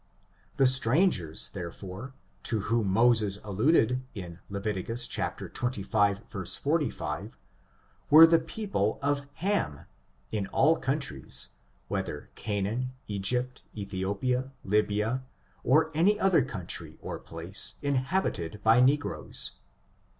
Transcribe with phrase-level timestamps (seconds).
[0.57, 4.87] The strangers, therefore, to whom Moses alluded in Levit.
[4.87, 6.25] xxv,
[6.57, 7.35] 45,
[8.09, 9.81] were the people of Ham,
[10.31, 11.49] in all countries,
[11.87, 15.23] whether Canaan, E^ypt, Ethiopia, Lybia,
[15.63, 19.51] or any other country or place inhabited by negroes.